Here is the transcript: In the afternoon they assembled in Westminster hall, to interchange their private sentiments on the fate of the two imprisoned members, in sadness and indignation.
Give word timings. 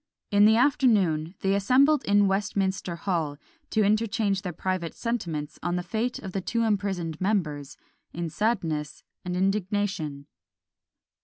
In 0.31 0.45
the 0.45 0.55
afternoon 0.55 1.35
they 1.41 1.53
assembled 1.53 2.03
in 2.05 2.27
Westminster 2.27 2.95
hall, 2.95 3.37
to 3.69 3.83
interchange 3.83 4.41
their 4.41 4.51
private 4.51 4.95
sentiments 4.95 5.59
on 5.61 5.75
the 5.75 5.83
fate 5.83 6.17
of 6.17 6.31
the 6.31 6.41
two 6.41 6.63
imprisoned 6.63 7.21
members, 7.21 7.77
in 8.11 8.27
sadness 8.27 9.03
and 9.23 9.37
indignation. 9.37 10.25